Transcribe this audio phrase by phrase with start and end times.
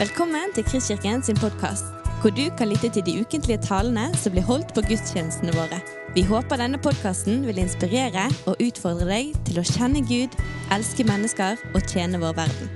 [0.00, 1.84] Velkommen til Kristkirken sin podkast,
[2.22, 5.76] hvor du kan lytte til de ukentlige talene som blir holdt på gudstjenestene våre.
[6.16, 10.38] Vi håper denne podkasten vil inspirere og utfordre deg til å kjenne Gud,
[10.72, 12.72] elske mennesker og tjene vår verden.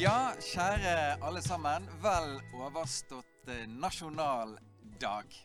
[0.00, 1.92] Ja, kjære alle sammen.
[2.00, 5.40] Vel overstått eh, nasjonaldag.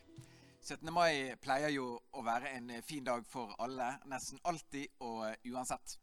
[0.64, 0.88] 17.
[0.88, 5.36] mai pleier jo å være en eh, fin dag for alle, nesten alltid og eh,
[5.52, 6.00] uansett.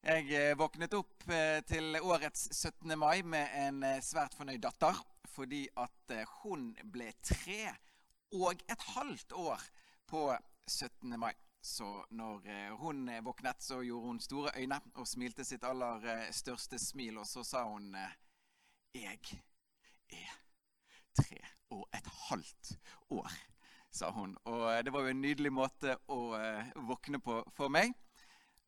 [0.00, 2.94] Jeg eh, våknet opp eh, til årets 17.
[2.96, 4.96] mai med en eh, svært fornøyd datter.
[5.28, 7.74] Fordi at hun ble tre
[8.34, 9.62] og et halvt år
[10.08, 10.24] på
[10.66, 11.12] 17.
[11.20, 11.34] mai.
[11.62, 11.86] Så
[12.16, 12.48] når
[12.80, 17.20] hun våknet, så gjorde hun store øyne og smilte sitt aller største smil.
[17.20, 17.94] Og så sa hun
[18.96, 19.20] Jeg
[20.10, 20.34] er
[21.14, 21.38] tre
[21.70, 22.72] og et halvt
[23.10, 23.30] år,
[23.92, 24.36] sa hun.
[24.44, 26.20] Og det var jo en nydelig måte å
[26.90, 27.94] våkne på for meg.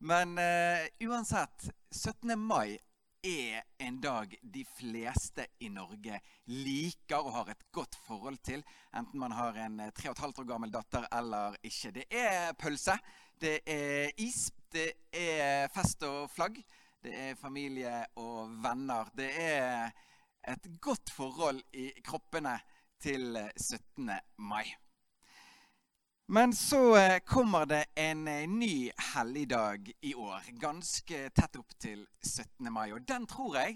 [0.03, 2.39] Men uh, uansett, 17.
[2.39, 2.79] mai
[3.23, 6.17] er en dag de fleste i Norge
[6.51, 8.65] liker og har et godt forhold til.
[8.91, 11.93] Enten man har en 3,5 år gammel datter eller ikke.
[11.95, 12.97] Det er pølse,
[13.39, 16.59] det er is, det er fest og flagg.
[16.99, 19.07] Det er familie og venner.
[19.15, 19.87] Det er
[20.51, 22.57] et godt forhold i kroppene
[22.99, 24.11] til 17.
[24.35, 24.67] mai.
[26.25, 32.05] Men så eh, kommer det en eh, ny helligdag i år, ganske tett opp til
[32.23, 32.71] 17.
[32.71, 32.93] mai.
[32.95, 33.75] Og den tror jeg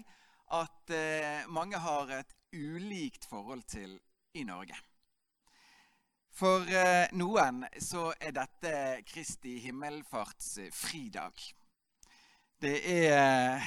[0.56, 3.98] at eh, mange har et ulikt forhold til
[4.34, 4.78] i Norge.
[6.38, 6.62] For
[7.18, 8.72] noen så er dette
[9.08, 11.40] Kristi himmelfartsfridag.
[12.62, 13.64] Det er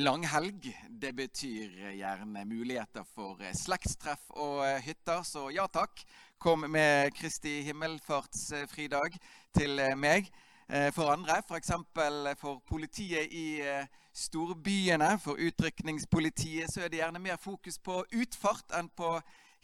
[0.00, 0.70] langhelg.
[0.88, 6.06] Det betyr gjerne muligheter for slektstreff og hytter, så ja takk
[6.38, 9.16] kom med Kristi himmelfartsfridag
[9.56, 10.28] til eh, meg.
[10.68, 11.72] Eh, for andre, f.eks.
[11.94, 18.02] For, for politiet i eh, storbyene, for utrykningspolitiet, så er det gjerne mer fokus på
[18.12, 19.14] utfart enn på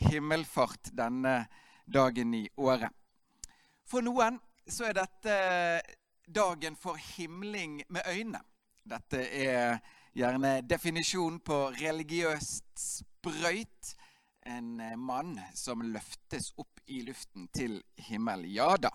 [0.03, 1.45] himmelfart denne
[1.87, 2.91] dagen i året.
[3.89, 4.39] For noen
[4.69, 5.37] så er dette
[6.33, 8.41] dagen for himling med øynene.
[8.83, 9.83] Dette er
[10.17, 13.95] gjerne definisjonen på religiøst sprøyt
[14.43, 18.47] en eh, mann som løftes opp i luften til himmel.
[18.55, 18.91] Ja da.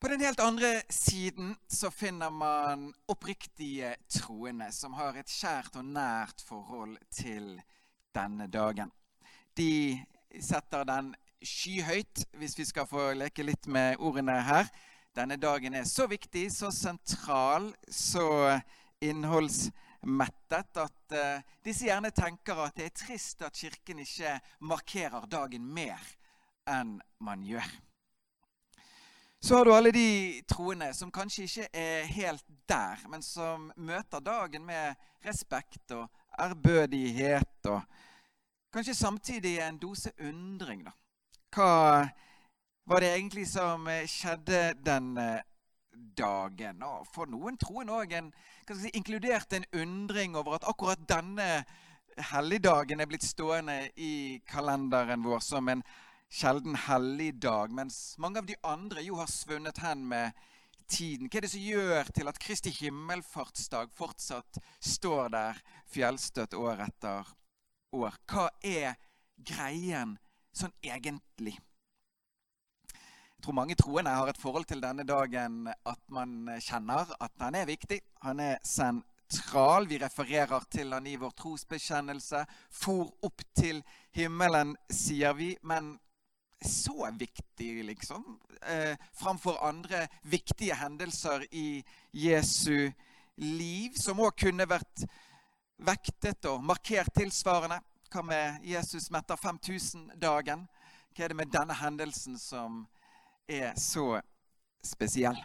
[0.00, 5.84] På den helt andre siden så finner man oppriktige troende som har et kjært og
[5.84, 7.58] nært forhold til
[8.16, 8.92] denne dagen.
[9.56, 10.00] De
[10.40, 11.12] setter den
[11.44, 14.72] skyhøyt, hvis vi skal få leke litt med ordene her.
[15.16, 18.60] Denne dagen er så viktig, så sentral, så
[19.04, 25.26] innholdsrik mettet at uh, disse gjerne tenker at det er trist at Kirken ikke markerer
[25.30, 26.00] dagen mer
[26.70, 27.68] enn man gjør.
[29.40, 34.20] Så har du alle de troende som kanskje ikke er helt der, men som møter
[34.20, 34.94] dagen med
[35.24, 37.80] respekt og ærbødighet, og
[38.72, 40.84] kanskje samtidig en dose undring.
[40.84, 40.92] da.
[41.56, 41.70] Hva
[42.86, 45.40] var det egentlig som skjedde denne
[46.16, 46.82] dagen?
[46.86, 48.32] Og for noen troende òg en
[48.70, 51.64] si, inkludert en undring over at akkurat denne
[52.30, 55.84] helligdagen er blitt stående i kalenderen vår som en
[56.30, 60.36] sjelden helligdag, mens mange av de andre jo har svunnet hen med
[60.90, 61.30] tiden.
[61.30, 67.32] Hva er det som gjør til at Kristi himmelfartsdag fortsatt står der fjellstøtt år etter
[67.94, 68.18] år?
[68.30, 68.98] Hva er
[69.36, 70.16] greien
[70.54, 71.56] sånn egentlig?
[73.40, 77.68] Tror mange troende har et forhold til denne dagen at man kjenner at han er
[77.70, 78.00] viktig.
[78.26, 79.88] Han er sentral.
[79.88, 82.42] Vi refererer til han i vår trosbekjennelse.
[82.68, 83.80] For opp til
[84.16, 85.54] himmelen, sier vi.
[85.62, 85.94] Men
[86.60, 88.36] så viktig, liksom.
[88.60, 92.90] Eh, framfor andre viktige hendelser i Jesu
[93.40, 95.06] liv, som òg kunne vært
[95.80, 97.80] vektet og markert tilsvarende.
[98.10, 100.68] Hva med Jesus metter 5000-dagen?
[101.14, 102.82] Hva er det med denne hendelsen som
[103.50, 104.20] er så
[104.84, 105.38] spesiell.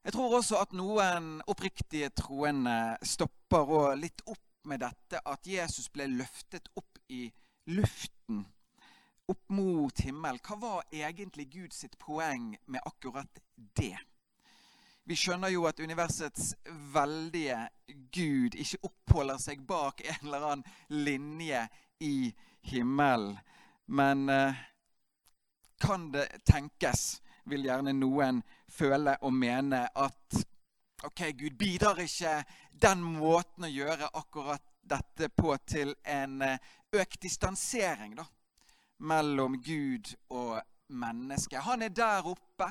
[0.00, 6.06] Jeg tror også at noen oppriktige troende stopper litt opp med dette at Jesus ble
[6.08, 7.26] løftet opp i
[7.70, 8.44] luften,
[9.28, 10.40] opp mot himmel.
[10.44, 13.96] Hva var egentlig Guds poeng med akkurat det?
[15.04, 16.52] Vi skjønner jo at universets
[16.94, 17.58] veldige
[18.14, 21.64] Gud ikke oppholder seg bak en eller annen linje
[22.00, 22.30] i
[22.70, 23.38] himmelen.
[23.90, 24.60] Men eh,
[25.80, 30.42] kan det tenkes, vil gjerne noen føle og mene, at
[31.04, 32.42] ok, Gud bidrar ikke
[32.82, 36.60] den måten å gjøre akkurat dette på til en eh,
[36.92, 38.26] økt distansering da,
[39.06, 40.60] mellom Gud og
[40.90, 41.62] mennesket.
[41.64, 42.68] Han er der oppe,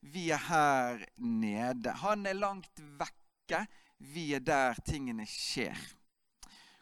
[0.00, 1.92] vi er her nede.
[2.04, 3.66] Han er langt vekke,
[3.98, 5.76] vi er der tingene skjer.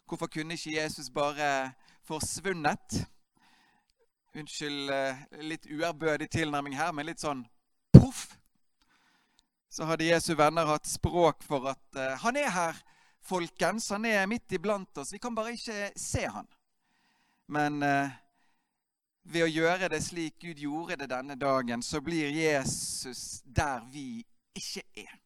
[0.08, 1.72] Hvorfor kunne ikke Jesus bare
[2.06, 3.02] forsvunnet?
[4.36, 7.46] Unnskyld eh, litt uærbødig tilnærming her, men litt sånn
[7.94, 8.26] poff.
[9.72, 12.78] Så hadde Jesu venner hatt språk for at uh, han er her,
[13.25, 13.88] folkens.
[13.92, 15.12] Han er midt iblant oss.
[15.12, 16.48] Vi kan bare ikke se han.
[17.48, 18.08] Men uh,
[19.28, 24.25] ved å gjøre det slik Gud gjorde det denne dagen, så blir Jesus der vi
[24.56, 25.16] ikke er.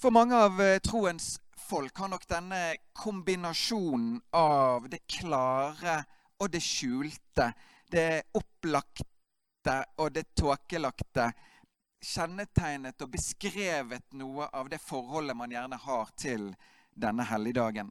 [0.00, 6.02] For mange av troens folk har nok denne kombinasjonen av det klare
[6.42, 7.52] og det skjulte,
[7.90, 11.30] det opplagte og det tåkelagte,
[12.04, 16.50] kjennetegnet og beskrevet noe av det forholdet man gjerne har til
[16.92, 17.88] denne helligdagen.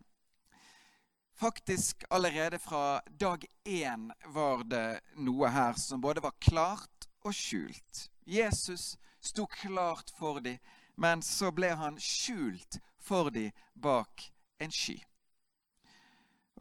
[1.34, 8.06] Faktisk allerede fra dag én var det noe her som både var klart og skjult.
[8.30, 10.62] Jesus sto klart for dem,
[10.96, 14.32] men så ble han skjult for de bak
[14.64, 14.98] en sky.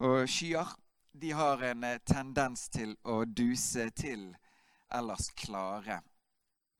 [0.03, 0.75] Og skyer
[1.13, 4.31] de har en eh, tendens til å duse til
[4.93, 6.01] ellers klare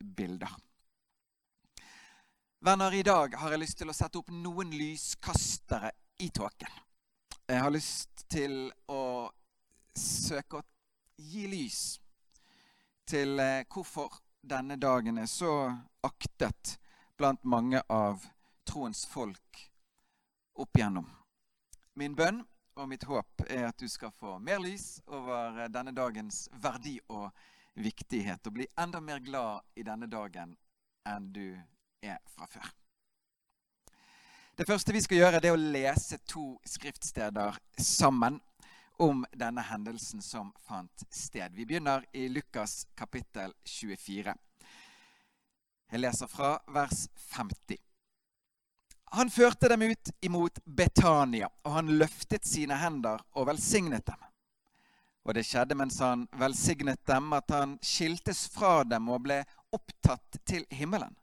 [0.03, 0.55] bilder.
[2.63, 5.91] Venner, i dag har jeg lyst til å sette opp noen lyskastere
[6.23, 6.81] i tåken.
[7.47, 9.29] Jeg har lyst til å
[9.99, 10.65] søke å
[11.19, 11.81] gi lys
[13.05, 15.53] til eh, hvorfor denne dagen er så
[16.03, 16.77] aktet
[17.19, 18.23] blant mange av
[18.67, 19.63] troens folk
[20.53, 21.09] opp igjennom.
[21.99, 22.41] Min bønn
[22.75, 27.29] og mitt håp er at du skal få mer lys over denne dagens verdi og
[27.73, 30.55] viktighet, og bli enda mer glad i denne dagen
[31.09, 31.53] enn du
[32.01, 32.71] er fra før.
[34.53, 38.37] Det første vi skal gjøre, er å lese to skriftsteder sammen
[39.01, 41.55] om denne hendelsen som fant sted.
[41.57, 44.35] Vi begynner i Lukas kapittel 24.
[45.93, 47.81] Jeg leser fra vers 50.
[49.13, 54.23] Han førte dem ut imot Betania, og han løftet sine hender og velsignet dem.
[55.23, 59.37] Og det skjedde mens han velsignet dem, at han skiltes fra dem og ble
[59.69, 61.13] opptatt til himmelen.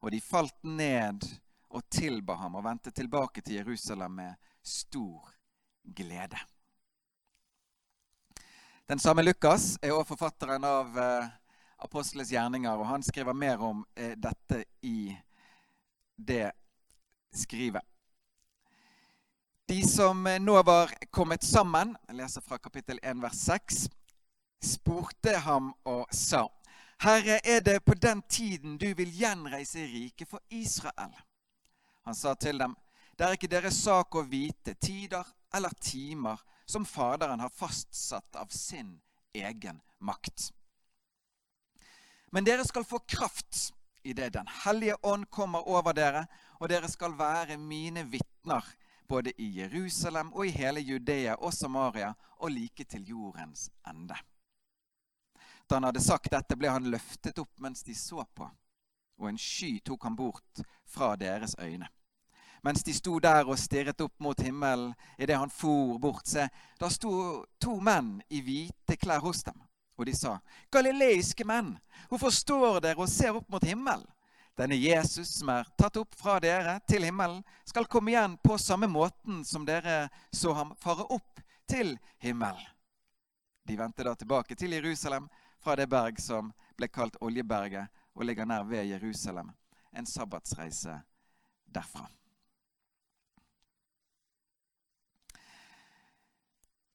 [0.00, 1.28] Og de falt ned
[1.68, 5.36] og tilba ham og vendte tilbake til Jerusalem med stor
[5.84, 6.40] glede.
[8.88, 11.32] Den samme Lukas er også forfatteren av eh,
[11.84, 15.10] Apostles gjerninger, og han skriver mer om eh, dette i
[16.16, 16.54] det
[17.34, 17.80] skriver.
[19.68, 23.88] De som nå var kommet sammen, jeg leser fra kapittel 1, vers 6,
[24.62, 26.46] spurte ham og sa:"
[27.02, 31.12] Herre, er det på den tiden du vil gjenreise riket for Israel?
[32.04, 32.76] Han sa til dem,
[33.18, 35.24] det er ikke deres sak å vite tider
[35.54, 39.00] eller timer som Faderen har fastsatt av sin
[39.32, 40.52] egen makt.
[42.32, 43.72] Men dere skal få kraft
[44.06, 46.26] idet Den hellige ånd kommer over dere,
[46.60, 48.64] og dere skal være mine vitner
[49.08, 54.16] både i Jerusalem og i hele Judea og Samaria og like til jordens ende.
[55.70, 58.48] Da han hadde sagt dette, ble han løftet opp mens de så på,
[59.18, 61.88] og en sky tok han bort fra deres øyne.
[62.62, 66.48] Mens de sto der og stirret opp mot himmelen idet han for bort, se,
[66.80, 69.60] da sto to menn i hvite klær hos dem.
[69.96, 70.38] Og de sa,
[70.72, 71.76] Galileiske menn,
[72.08, 74.06] hvorfor står dere og ser opp mot himmelen?
[74.56, 78.88] Denne Jesus som er tatt opp fra dere til himmelen, skal komme igjen på samme
[78.88, 82.64] måten som dere så ham fare opp til himmelen.
[83.66, 85.28] De vendte da tilbake til Jerusalem
[85.60, 89.50] fra det berg som ble kalt Oljeberget, og ligger nær ved Jerusalem.
[89.92, 90.94] En sabbatsreise
[91.68, 92.06] derfra.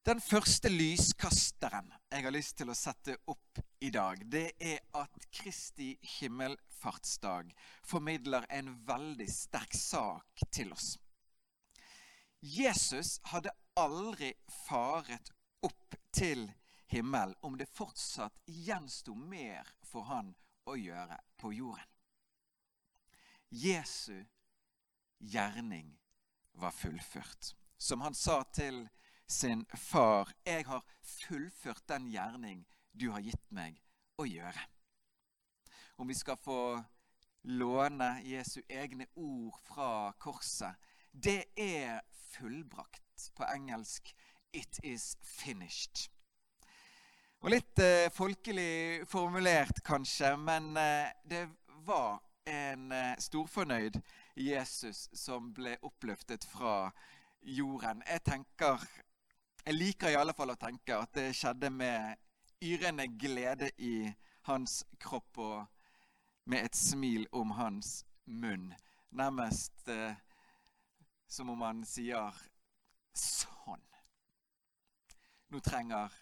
[0.02, 5.28] Den første lyskasteren jeg har lyst til å sette opp i dag, det er at
[5.30, 7.52] Kristi himmelfartsdag
[7.86, 10.96] formidler en veldig sterk sak til oss.
[12.42, 14.32] Jesus hadde aldri
[14.66, 15.30] faret
[15.62, 16.48] opp til
[16.90, 20.32] himmelen om det fortsatt gjensto mer for han
[20.66, 21.92] å gjøre på jorden.
[23.54, 24.18] Jesu
[25.20, 25.94] gjerning
[26.58, 27.54] var fullført.
[27.78, 29.01] Som han sa til Jesus
[29.32, 32.66] sin far, 'Jeg har fullført den gjerning
[33.00, 33.82] du har gitt meg
[34.18, 34.68] å gjøre'.
[35.98, 36.84] Om vi skal få
[37.44, 40.76] låne Jesu egne ord fra korset
[41.14, 43.32] Det er fullbrakt.
[43.36, 44.14] På engelsk
[44.54, 46.10] 'It is finished'.
[47.42, 51.50] Og Litt eh, folkelig formulert, kanskje, men eh, det
[51.86, 53.98] var en eh, storfornøyd
[54.36, 56.92] Jesus som ble oppløftet fra
[57.42, 58.04] jorden.
[58.08, 58.86] Jeg tenker
[59.66, 62.18] jeg liker i alle fall å tenke at det skjedde med
[62.62, 64.10] yrende glede i
[64.50, 65.66] hans kropp og
[66.50, 68.72] med et smil om hans munn.
[69.12, 70.18] Nærmest eh,
[71.28, 72.36] som om han sier
[73.18, 73.84] sånn.
[75.52, 76.14] Nå trenger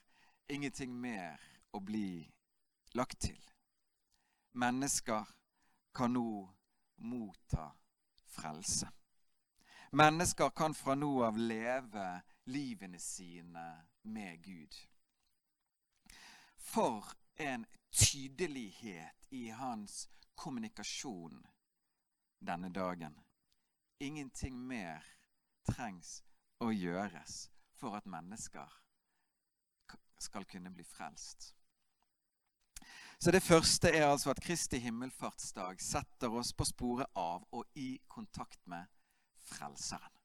[0.50, 1.40] ingenting mer
[1.72, 2.26] å bli
[2.98, 3.40] lagt til.
[4.60, 5.28] Mennesker
[5.96, 6.50] kan nå
[7.06, 7.70] motta
[8.34, 8.90] frelse.
[9.92, 12.08] Mennesker kan fra nå av leve
[12.50, 13.66] livene sine
[14.02, 14.76] med Gud.
[16.58, 21.46] For en tydelighet i hans kommunikasjon
[22.40, 23.16] denne dagen.
[24.00, 25.04] Ingenting mer
[25.68, 26.20] trengs
[26.64, 28.76] å gjøres for at mennesker
[30.20, 31.54] skal kunne bli frelst.
[33.20, 38.00] Så Det første er altså at Kristi himmelfartsdag setter oss på sporet av og i
[38.08, 38.88] kontakt med
[39.50, 40.16] Frelseren.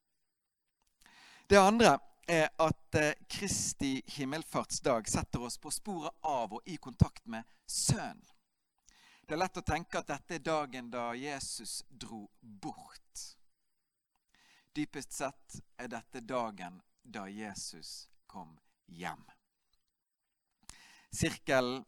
[1.50, 7.26] Det andre er at eh, Kristi himmelfartsdag setter oss på sporet av og i kontakt
[7.26, 8.24] med Sønnen.
[9.24, 13.22] Det er lett å tenke at dette er dagen da Jesus dro bort.
[14.76, 19.24] Dypest sett er dette dagen da Jesus kom hjem.
[21.08, 21.86] Sirkelen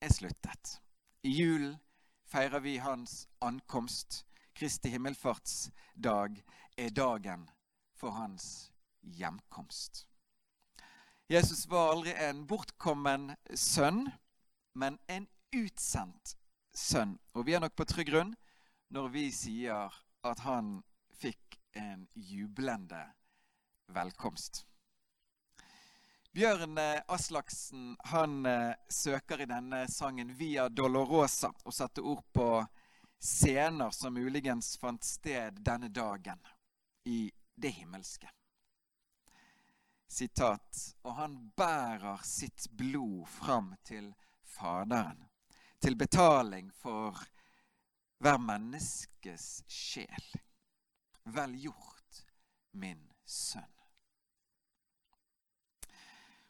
[0.00, 0.78] er sluttet.
[1.22, 1.76] I julen
[2.24, 4.22] feirer vi hans ankomst.
[4.56, 6.40] Kristi himmelfartsdag
[6.78, 7.44] er dagen
[7.98, 8.70] for hans
[9.16, 10.04] hjemkomst.
[11.28, 14.06] Jesus var aldri en bortkommen sønn,
[14.72, 16.36] men en utsendt
[16.74, 17.18] sønn.
[17.36, 18.32] Og vi er nok på trygg grunn
[18.94, 19.92] når vi sier
[20.24, 20.78] at han
[21.20, 23.02] fikk en jublende
[23.92, 24.64] velkomst.
[26.32, 32.48] Bjørn eh, Aslaksen han eh, søker i denne sangen 'Via Dolorosa' å sette ord på
[33.18, 36.38] scener som muligens fant sted denne dagen
[37.04, 38.30] i det himmelske.
[40.08, 40.96] Sitat.
[41.04, 44.14] Og han bærer sitt blod fram til
[44.48, 45.28] Faderen,
[45.80, 47.20] til betaling for
[48.18, 50.30] hver menneskes sjel.
[51.28, 52.22] Vel gjort,
[52.72, 53.74] min sønn.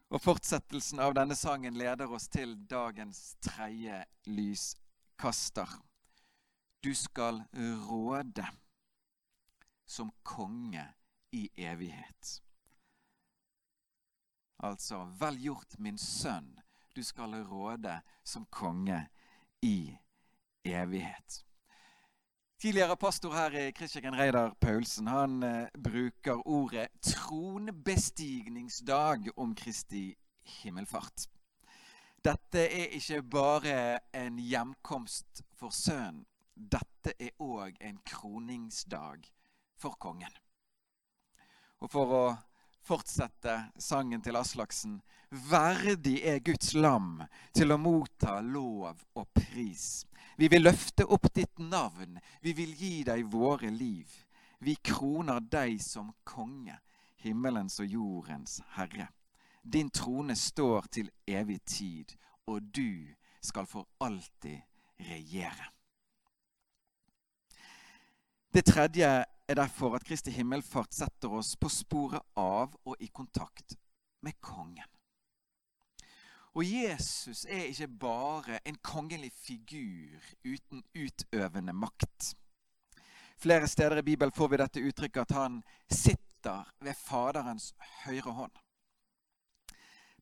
[0.09, 5.69] Og Fortsettelsen av denne sangen leder oss til dagens tredje lyskaster.
[6.81, 7.43] Du skal
[7.91, 8.47] råde
[9.85, 10.87] som konge
[11.35, 12.39] i evighet.
[14.59, 16.61] Altså, vel gjort, min sønn.
[16.97, 19.09] Du skal råde som konge
[19.63, 19.99] i
[20.65, 21.45] evighet.
[22.59, 31.29] Tidligere pastor her i Kristkirken, Reidar Paulsen, han eh, bruker ordet tronbestigningsdag om Kristi himmelfart.
[32.25, 36.27] Dette er ikke bare en hjemkomst for sønnen.
[36.59, 39.23] Dette er òg en kroningsdag
[39.79, 40.35] for kongen.
[41.79, 42.35] Og for å
[42.89, 47.19] fortsette sangen til Aslaksen Verdig er Guds lam
[47.53, 50.07] til å motta lov og pris.
[50.41, 54.09] Vi vil løfte opp ditt navn, vi vil gi deg våre liv.
[54.65, 56.79] Vi kroner deg som konge,
[57.21, 59.11] himmelens og jordens herre.
[59.63, 62.17] Din trone står til evig tid,
[62.49, 63.05] og du
[63.45, 64.65] skal for alltid
[65.11, 65.75] regjere.
[68.59, 69.07] Det tredje
[69.49, 73.77] er derfor at Kristi himmelfart setter oss på sporet av og i kontakt
[74.27, 74.89] med kongen.
[76.59, 82.33] Og Jesus er ikke bare en kongelig figur uten utøvende makt.
[83.39, 87.71] Flere steder i Bibelen får vi dette uttrykket at han sitter ved Faderens
[88.09, 88.59] høyre hånd.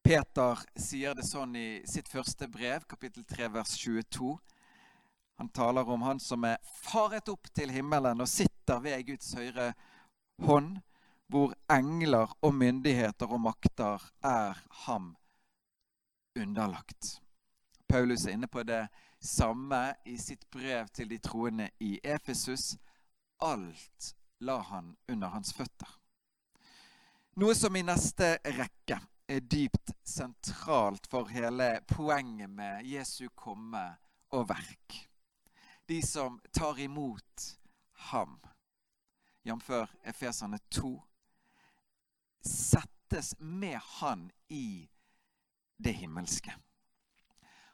[0.05, 4.37] Peter sier det sånn i sitt første brev, kapittel 3, vers 22.
[5.37, 9.73] Han taler om han som er faret opp til himmelen og sitter ved Guds høyre
[10.47, 10.79] hånd,
[11.29, 15.17] hvor engler og myndigheter og makter er ham
[16.37, 17.21] underlagt.
[17.89, 18.87] Paulus er inne på det
[19.21, 22.77] samme i sitt brev til de troende i Efesus.
[23.43, 25.91] Alt la han under hans føtter.
[27.37, 33.85] Noe som i neste rekke er dypt sentralt for hele poenget med Jesu komme
[34.33, 35.06] og verk.
[35.87, 37.59] De som tar imot
[38.11, 38.41] ham,
[39.43, 39.71] jf.
[40.03, 41.03] Efeserne 2,
[42.43, 44.89] settes med han i
[45.79, 46.55] det himmelske.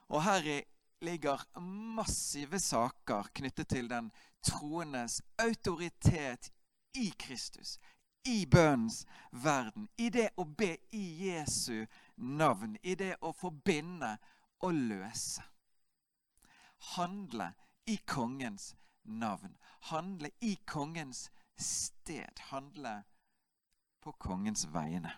[0.07, 0.61] Og her
[1.01, 4.11] ligger massive saker knyttet til den
[4.43, 6.51] troendes autoritet
[6.93, 7.79] i Kristus.
[8.25, 9.89] I bønnens verden.
[9.97, 11.85] I det å be i Jesu
[12.17, 12.77] navn.
[12.83, 14.13] I det å forbinde
[14.63, 15.43] og løse.
[16.95, 17.49] Handle
[17.85, 19.57] i kongens navn.
[19.79, 22.39] Handle i kongens sted.
[22.39, 23.03] Handle
[23.99, 25.11] på kongens vegne.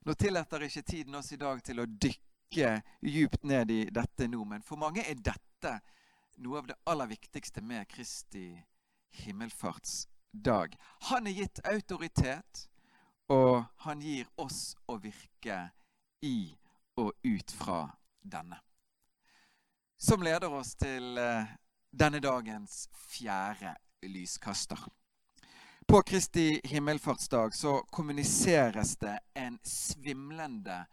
[0.00, 2.70] Nå tillater ikke tiden oss i dag til å dykke
[3.04, 5.74] djupt ned i dette nå, men for mange er dette
[6.40, 8.54] noe av det aller viktigste med Kristi
[9.20, 10.76] himmelfartsdag.
[11.10, 12.64] Han er gitt autoritet,
[13.28, 15.66] og han gir oss å virke
[16.24, 16.56] i
[16.96, 17.84] og ut fra
[18.20, 18.56] denne.
[20.02, 21.48] Som leder oss til eh,
[21.92, 23.74] denne dagens fjerde
[24.08, 24.80] lyskaster.
[25.86, 30.86] På Kristi himmelfartsdag så kommuniseres det en svimlende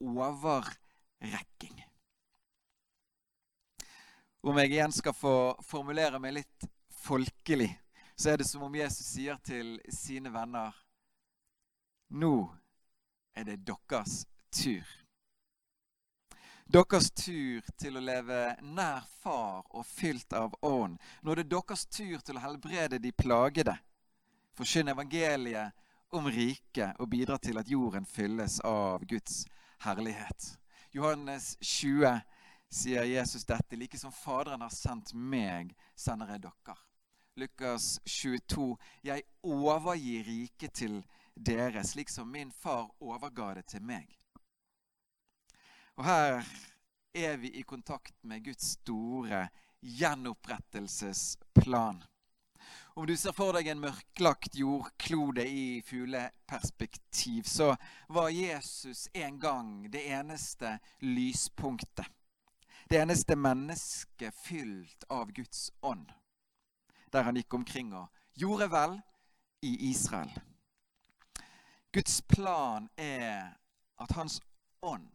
[0.00, 1.84] overrekking.
[4.42, 6.68] Om jeg igjen skal få formulere meg litt
[7.00, 7.70] folkelig,
[8.12, 10.76] så er det som om Jesus sier til sine venner
[12.12, 12.34] Nå
[13.32, 15.03] er det deres tur.
[16.64, 20.96] Deres tur til å leve nær Far og fylt av ånd.
[21.22, 23.74] Nå er det deres tur til å helbrede de plagede.
[24.56, 25.74] Forkynne evangeliet
[26.16, 29.42] om riket og bidra til at jorden fylles av Guds
[29.84, 30.54] herlighet.
[30.94, 32.22] Johannes 20
[32.72, 33.76] sier Jesus dette.
[33.76, 36.78] Like som Faderen har sendt meg, sender jeg dere.
[37.36, 38.72] Lukas 22.
[39.04, 41.00] Jeg overgir riket til
[41.34, 44.08] dere, slik som min far overga det til meg.
[45.96, 46.44] Og her
[47.14, 49.48] er vi i kontakt med Guds store
[49.82, 52.04] gjenopprettelsesplan.
[52.94, 57.76] Om du ser for deg en mørklagt jordklode i fugleperspektiv, så
[58.08, 62.06] var Jesus en gang det eneste lyspunktet
[62.88, 66.12] det eneste mennesket fylt av Guds ånd.
[67.12, 68.98] Der han gikk omkring og gjorde vel
[69.64, 70.32] i Israel.
[71.94, 73.54] Guds plan er
[74.00, 74.40] at hans
[74.82, 75.08] ånd,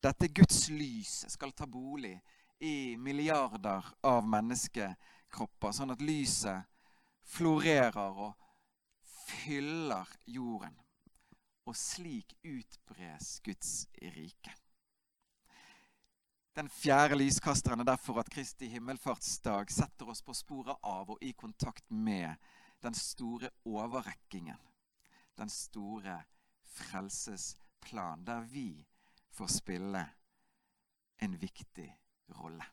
[0.00, 2.14] dette Guds lys, skal ta bolig
[2.60, 6.68] i milliarder av menneskekropper, sånn at lyset
[7.30, 8.34] florerer og
[9.04, 10.76] fyller jorden.
[11.68, 13.84] Og slik utbres Guds
[14.16, 14.54] rike.
[16.56, 21.30] Den fjerde lyskasteren er derfor at Kristi himmelfartsdag setter oss på sporet av og i
[21.38, 22.34] kontakt med
[22.82, 24.58] den store overrekkingen.
[25.38, 26.16] Den store
[26.74, 28.82] frelsesplan, der vi
[29.32, 30.02] får spille
[31.18, 31.88] en viktig
[32.38, 32.64] rolle.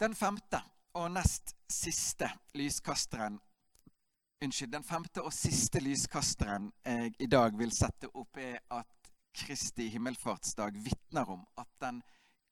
[0.00, 0.60] Den femte
[0.98, 3.40] og nest siste lyskasteren
[4.44, 9.86] Unnskyld, den femte og siste lyskasteren jeg i dag vil sette opp, er at Kristi
[9.88, 12.02] himmelfartsdag vitner om at den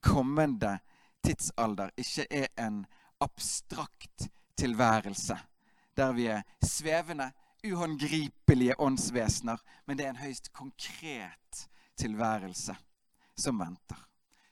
[0.01, 0.79] kommende
[1.27, 2.85] tidsalder ikke er en
[3.21, 5.37] abstrakt tilværelse
[5.97, 7.33] der vi er svevende,
[7.65, 12.77] uhåndgripelige åndsvesener, men det er en høyst konkret tilværelse
[13.37, 14.09] som venter.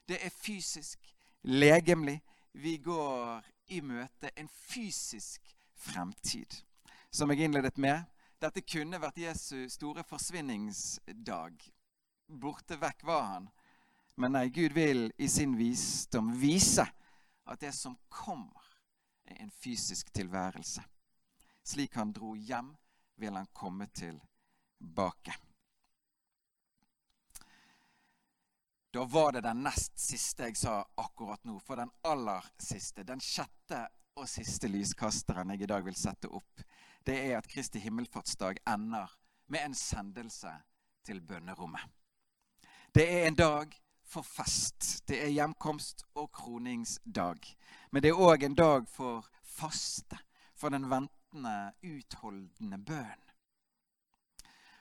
[0.08, 0.98] Det er fysisk,
[1.42, 2.20] legemlig.
[2.52, 6.62] Vi går i møte en fysisk fremtid.
[7.10, 8.02] Som jeg innledet med,
[8.40, 11.66] dette kunne vært Jesu store forsvinningsdag
[12.40, 13.48] borte vekk var han.
[14.20, 16.86] Men nei, Gud vil i sin visdom vise
[17.50, 18.66] at det som kommer,
[19.24, 20.82] er en fysisk tilværelse.
[21.64, 22.72] Slik han dro hjem,
[23.20, 25.34] vil han komme tilbake.
[28.90, 31.58] Da var det den nest siste jeg sa akkurat nå.
[31.62, 33.84] For den aller siste, den sjette
[34.18, 36.64] og siste lyskasteren jeg i dag vil sette opp,
[37.06, 39.12] det er at Kristi himmelfartsdag ender
[39.46, 40.50] med en sendelse
[41.06, 41.86] til bønnerommet.
[42.94, 43.78] Det er en dag
[44.10, 45.06] for fest.
[45.08, 47.38] Det er hjemkomst og kroningsdag.
[47.90, 50.18] Men det er òg en dag for faste,
[50.54, 51.19] for den ventende,
[51.82, 53.26] utholdende bønn.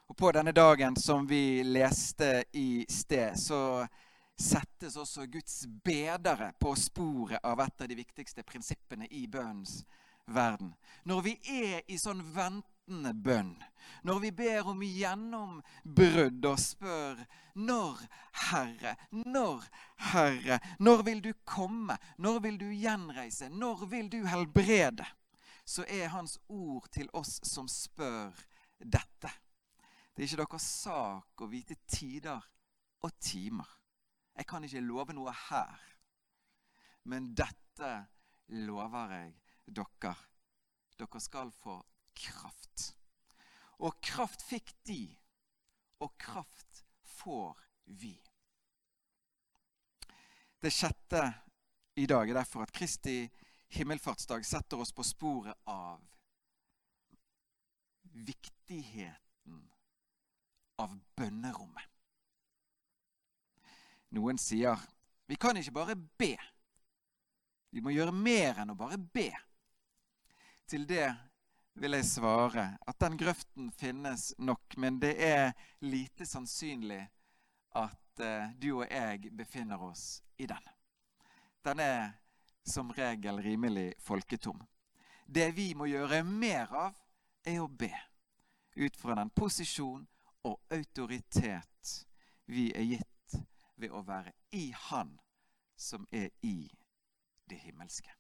[0.10, 3.88] Og På denne dagen som vi leste i sted, så
[4.40, 9.84] settes også Guds bedere på sporet av et av de viktigste prinsippene i bønnens
[10.26, 10.74] verden.
[11.04, 13.54] Når vi er i sånn ventende bønn,
[14.02, 17.22] når vi ber om gjennombrudd og spør
[17.60, 18.02] når,
[18.50, 19.66] Herre, når,
[20.10, 21.98] Herre, når vil du komme?
[22.18, 23.50] Når vil du gjenreise?
[23.50, 25.06] Når vil du helbrede?
[25.70, 28.34] Så er Hans ord til oss som spør
[28.82, 29.30] dette.
[30.16, 32.42] Det er ikke deres sak å vite tider
[33.06, 33.70] og timer.
[34.34, 35.84] Jeg kan ikke love noe her.
[37.06, 37.92] Men dette
[38.66, 39.36] lover jeg
[39.78, 40.16] dere.
[40.98, 41.76] Dere skal få
[42.18, 42.88] kraft.
[43.86, 45.04] Og kraft fikk de,
[46.02, 46.82] og kraft
[47.20, 47.62] får
[48.02, 48.16] vi.
[50.60, 51.22] Det sjette
[52.02, 53.22] i dag er derfor at Kristi
[53.70, 56.02] himmelfartsdag setter oss på sporet av
[58.12, 59.64] viktigheten
[60.76, 61.86] av bønnerommet.
[64.10, 64.80] Noen sier
[65.30, 66.34] vi kan ikke bare be.
[67.70, 69.30] Vi må gjøre mer enn å bare be.
[70.70, 71.12] Til det
[71.80, 75.54] vil jeg svare at den grøften finnes nok, men det er
[75.86, 77.04] lite sannsynlig
[77.78, 80.66] at uh, du og jeg befinner oss i den.
[81.64, 82.19] den er
[82.64, 84.62] som regel rimelig folketom.
[85.26, 86.96] Det vi må gjøre mer av,
[87.46, 87.94] er å be.
[88.76, 90.06] Ut fra den posisjon
[90.48, 92.06] og autoritet
[92.50, 93.40] vi er gitt
[93.80, 95.18] ved å være i Han
[95.80, 96.70] som er i
[97.50, 98.12] det himmelske.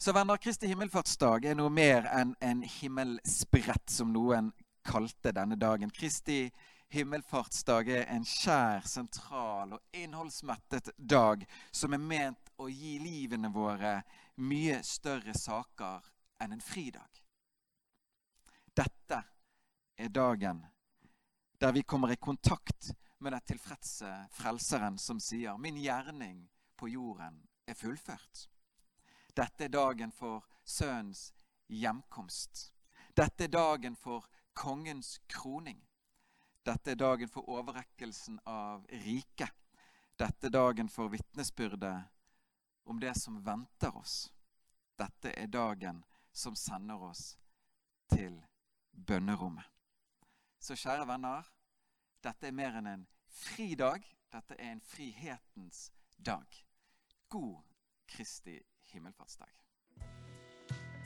[0.00, 4.52] Så venner, Kristi himmelfartsdag er noe mer enn en himmelsprett, som noen
[4.86, 5.90] kalte denne dagen.
[5.92, 6.46] Kristi
[6.90, 14.00] himmelfartsdag er en skjær, sentral og innholdsmettet dag som er ment å gi livene våre
[14.42, 16.08] mye større saker
[16.42, 17.22] enn en fridag.
[18.74, 19.22] Dette
[19.96, 20.64] er dagen
[21.60, 27.42] der vi kommer i kontakt med den tilfredse frelseren som sier 'Min gjerning på jorden
[27.66, 28.48] er fullført'.
[29.36, 31.32] Dette er dagen for sønnens
[31.68, 32.72] hjemkomst.
[33.16, 35.89] Dette er dagen for kongens kroning.
[36.70, 39.54] Dette er dagen for overrekkelsen av riket.
[40.20, 41.96] Dette er dagen for vitnesbyrdet
[42.86, 44.28] om det som venter oss.
[44.94, 47.32] Dette er dagen som sender oss
[48.12, 48.36] til
[48.92, 49.66] bønnerommet.
[50.62, 51.48] Så kjære venner,
[52.22, 53.06] dette er mer enn en
[53.40, 54.06] fridag.
[54.30, 55.88] Dette er en frihetens
[56.22, 56.60] dag.
[57.34, 57.64] God
[58.06, 58.60] Kristi
[58.92, 59.69] himmelfartsdag.